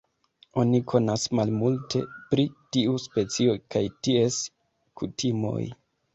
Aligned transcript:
Oni 0.61 0.77
konas 0.91 1.25
malmulte 1.39 2.01
pri 2.31 2.47
tiu 2.77 2.97
specio 3.05 3.55
kaj 3.77 3.85
ties 4.09 4.41
kutimoj. 5.05 5.63